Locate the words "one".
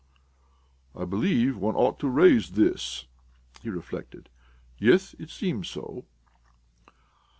1.57-1.75